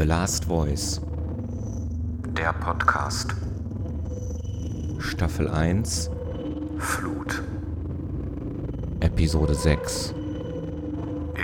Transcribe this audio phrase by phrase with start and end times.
[0.00, 0.98] The Last Voice.
[2.34, 3.34] Der Podcast.
[4.98, 6.08] Staffel 1.
[6.78, 7.42] Flut.
[9.00, 10.14] Episode 6.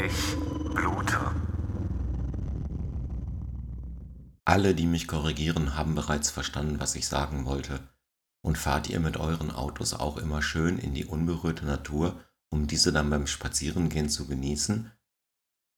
[0.06, 0.36] Ich
[0.74, 1.18] blute.
[4.46, 7.80] Alle, die mich korrigieren, haben bereits verstanden, was ich sagen wollte.
[8.40, 12.18] Und fahrt ihr mit euren Autos auch immer schön in die unberührte Natur,
[12.48, 14.92] um diese dann beim Spazierengehen zu genießen?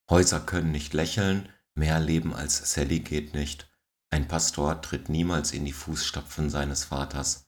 [0.09, 1.49] Häuser können nicht lächeln,
[1.79, 3.71] mehr leben als Sally geht nicht.
[4.11, 7.47] Ein Pastor tritt niemals in die Fußstapfen seines Vaters.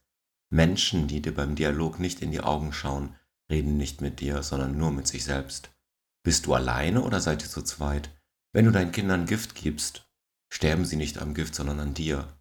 [0.51, 3.15] Menschen, die dir beim Dialog nicht in die Augen schauen,
[3.51, 5.71] reden nicht mit dir, sondern nur mit sich selbst.
[6.23, 8.11] Bist du alleine oder seid ihr zu zweit?
[8.53, 10.09] Wenn du deinen Kindern Gift gibst,
[10.53, 12.37] sterben sie nicht am Gift, sondern an dir.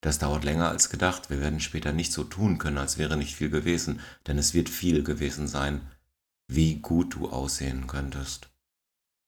[0.00, 1.30] Das dauert länger als gedacht.
[1.30, 4.68] Wir werden später nicht so tun können, als wäre nicht viel gewesen, denn es wird
[4.68, 5.80] viel gewesen sein.
[6.46, 8.53] Wie gut du aussehen könntest.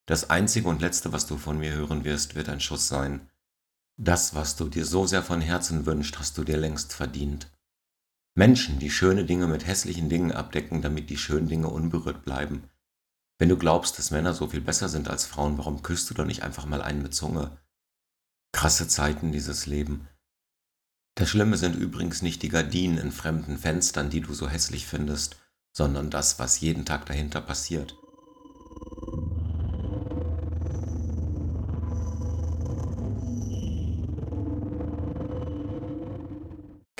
[0.06, 3.28] Das einzige und letzte, was du von mir hören wirst, wird ein Schuss sein.
[3.98, 7.50] Das, was du dir so sehr von Herzen wünscht, hast du dir längst verdient.
[8.36, 12.68] Menschen, die schöne Dinge mit hässlichen Dingen abdecken, damit die schönen Dinge unberührt bleiben.
[13.38, 16.24] Wenn du glaubst, dass Männer so viel besser sind als Frauen, warum küsst du doch
[16.24, 17.58] nicht einfach mal einen mit Zunge?
[18.52, 20.08] Krasse Zeiten dieses Leben.
[21.16, 25.36] Das Schlimme sind übrigens nicht die Gardinen in fremden Fenstern, die du so hässlich findest,
[25.72, 27.96] sondern das, was jeden Tag dahinter passiert.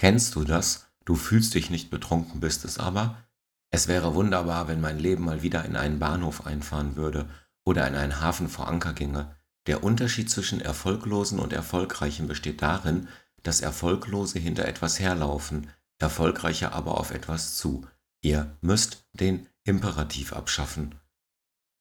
[0.07, 0.87] Kennst du das?
[1.05, 3.25] Du fühlst dich nicht betrunken, bist es aber?
[3.73, 7.29] Es wäre wunderbar, wenn mein Leben mal wieder in einen Bahnhof einfahren würde
[7.65, 9.34] oder in einen Hafen vor Anker ginge.
[9.67, 13.09] Der Unterschied zwischen Erfolglosen und Erfolgreichen besteht darin,
[13.43, 17.84] dass Erfolglose hinter etwas herlaufen, Erfolgreiche aber auf etwas zu.
[18.23, 20.95] Ihr müsst den Imperativ abschaffen.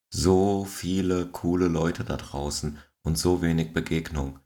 [0.09, 4.39] So viele coole Leute da draußen und so wenig Begegnung.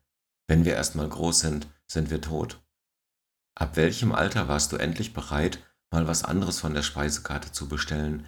[0.48, 2.60] Wenn wir erstmal groß sind, sind wir tot.
[3.60, 5.60] Ab welchem Alter warst du endlich bereit,
[5.92, 8.26] mal was anderes von der Speisekarte zu bestellen?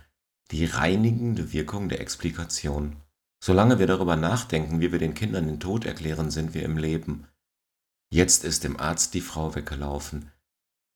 [0.51, 2.97] Die reinigende Wirkung der Explikation.
[3.41, 7.28] Solange wir darüber nachdenken, wie wir den Kindern den Tod erklären, sind wir im Leben.
[8.11, 10.29] Jetzt ist dem Arzt die Frau weggelaufen.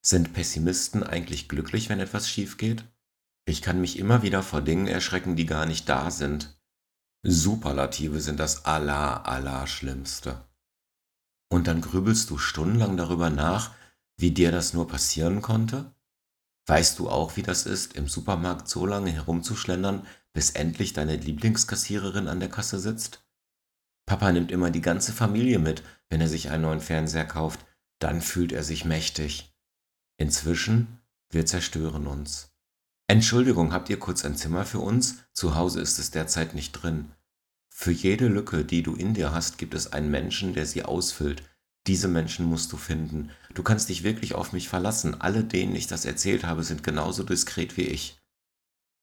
[0.06, 2.84] Sind Pessimisten eigentlich glücklich, wenn etwas schief geht?
[3.46, 6.60] Ich kann mich immer wieder vor Dingen erschrecken, die gar nicht da sind.
[7.24, 10.44] Superlative sind das aller, aller Schlimmste.
[11.50, 13.72] Und dann grübelst du stundenlang darüber nach,
[14.18, 15.94] wie dir das nur passieren konnte?
[16.68, 22.28] Weißt du auch, wie das ist, im Supermarkt so lange herumzuschlendern, bis endlich deine Lieblingskassiererin
[22.28, 23.24] an der Kasse sitzt?
[24.06, 27.66] Papa nimmt immer die ganze Familie mit, wenn er sich einen neuen Fernseher kauft,
[28.00, 29.54] dann fühlt er sich mächtig.
[30.18, 31.00] Inzwischen,
[31.30, 32.52] wir zerstören uns.
[33.08, 35.18] Entschuldigung, habt ihr kurz ein Zimmer für uns?
[35.34, 37.12] Zu Hause ist es derzeit nicht drin.
[37.70, 41.44] Für jede Lücke, die du in dir hast, gibt es einen Menschen, der sie ausfüllt.
[41.88, 43.30] Diese Menschen musst du finden.
[43.54, 45.22] Du kannst dich wirklich auf mich verlassen.
[45.22, 48.20] Alle, denen ich das erzählt habe, sind genauso diskret wie ich.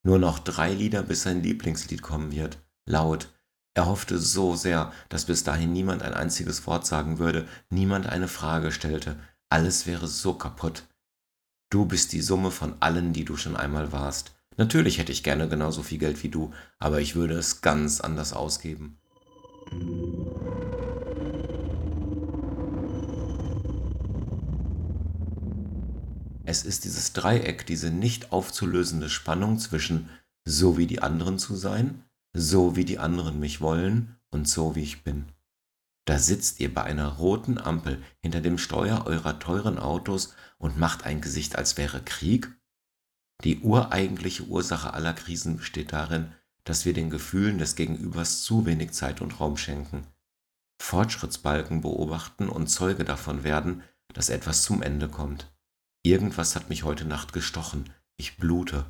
[0.03, 2.59] Nur noch drei Lieder, bis sein Lieblingslied kommen wird.
[2.87, 3.29] Laut,
[3.75, 8.29] er hoffte so sehr, dass bis dahin niemand ein einziges Wort sagen würde, niemand eine
[8.29, 9.17] Frage stellte.
[9.49, 10.85] Alles wäre so kaputt.
[11.71, 14.33] Du bist die Summe von allen, die du schon einmal warst.
[14.57, 18.35] Natürlich hätte ich gerne genauso viel Geld wie du, aber ich würde es ganz anders
[18.35, 18.99] ausgeben.
[26.53, 30.11] Es ist dieses Dreieck, diese nicht aufzulösende Spannung zwischen
[30.45, 32.05] so wie die anderen zu sein,
[32.35, 35.25] so wie die anderen mich wollen und so wie ich bin.
[36.05, 41.07] Da sitzt ihr bei einer roten Ampel hinter dem Steuer eurer teuren Autos und macht
[41.07, 42.55] ein Gesicht, als wäre Krieg?
[43.45, 48.93] Die ureigentliche Ursache aller Krisen besteht darin, dass wir den Gefühlen des Gegenübers zu wenig
[48.93, 50.07] Zeit und Raum schenken,
[50.83, 55.52] Fortschrittsbalken beobachten und Zeuge davon werden, dass etwas zum Ende kommt.
[56.05, 58.87] Irgendwas hat mich heute Nacht gestochen, ich blute.